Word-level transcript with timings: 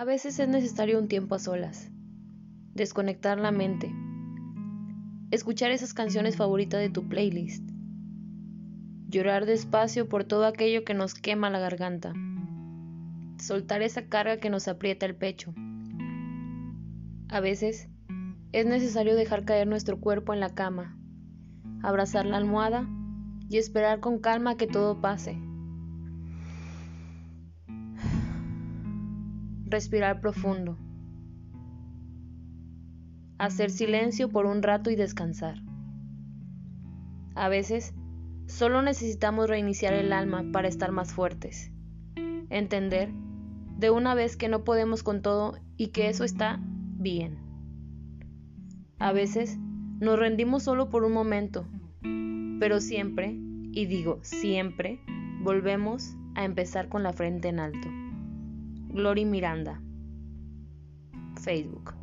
A 0.00 0.04
veces 0.04 0.38
es 0.38 0.48
necesario 0.48 0.98
un 0.98 1.08
tiempo 1.08 1.34
a 1.34 1.38
solas, 1.38 1.90
desconectar 2.72 3.38
la 3.38 3.50
mente, 3.50 3.94
escuchar 5.30 5.72
esas 5.72 5.92
canciones 5.92 6.38
favoritas 6.38 6.80
de 6.80 6.88
tu 6.88 7.06
playlist, 7.06 7.62
llorar 9.10 9.44
despacio 9.44 10.08
por 10.08 10.24
todo 10.24 10.46
aquello 10.46 10.86
que 10.86 10.94
nos 10.94 11.12
quema 11.12 11.50
la 11.50 11.58
garganta, 11.58 12.14
soltar 13.38 13.82
esa 13.82 14.06
carga 14.06 14.38
que 14.38 14.48
nos 14.48 14.68
aprieta 14.68 15.04
el 15.04 15.16
pecho. 15.16 15.52
A 17.28 17.40
veces 17.40 17.90
es 18.52 18.64
necesario 18.64 19.14
dejar 19.14 19.44
caer 19.44 19.68
nuestro 19.68 20.00
cuerpo 20.00 20.32
en 20.32 20.40
la 20.40 20.54
cama, 20.54 20.98
abrazar 21.82 22.24
la 22.24 22.38
almohada 22.38 22.88
y 23.50 23.58
esperar 23.58 24.00
con 24.00 24.18
calma 24.18 24.56
que 24.56 24.66
todo 24.66 25.02
pase. 25.02 25.49
Respirar 29.70 30.20
profundo. 30.20 30.76
Hacer 33.38 33.70
silencio 33.70 34.28
por 34.28 34.44
un 34.44 34.62
rato 34.62 34.90
y 34.90 34.96
descansar. 34.96 35.62
A 37.34 37.48
veces 37.48 37.94
solo 38.46 38.82
necesitamos 38.82 39.48
reiniciar 39.48 39.94
el 39.94 40.12
alma 40.12 40.44
para 40.52 40.68
estar 40.68 40.92
más 40.92 41.14
fuertes. 41.14 41.72
Entender 42.50 43.10
de 43.78 43.90
una 43.90 44.14
vez 44.14 44.36
que 44.36 44.48
no 44.48 44.64
podemos 44.64 45.02
con 45.02 45.22
todo 45.22 45.56
y 45.78 45.88
que 45.88 46.08
eso 46.08 46.24
está 46.24 46.60
bien. 46.62 47.38
A 48.98 49.12
veces 49.12 49.56
nos 50.00 50.18
rendimos 50.18 50.64
solo 50.64 50.90
por 50.90 51.04
un 51.04 51.12
momento 51.12 51.64
pero 52.60 52.78
siempre, 52.80 53.34
y 53.72 53.86
digo 53.86 54.20
siempre, 54.22 55.00
volvemos 55.42 56.14
a 56.34 56.44
empezar 56.44 56.90
con 56.90 57.02
la 57.02 57.14
frente 57.14 57.48
en 57.48 57.58
alto. 57.58 57.88
Glory 58.92 59.24
Miranda. 59.24 59.78
Facebook. 61.40 61.99